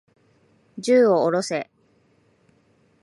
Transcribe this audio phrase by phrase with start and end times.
[0.79, 1.69] 銃を下ろせ。